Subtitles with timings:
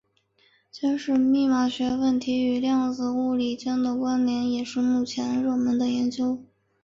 [0.71, 6.43] 检视密码学问题与量子物理间的关连也是目前热门的研究。